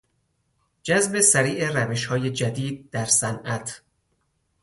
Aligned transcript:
جذب 0.83 1.19
سریع 1.21 1.71
روشهای 1.85 2.29
جدید 2.31 2.89
در 2.89 3.05
صنعت 3.05 3.83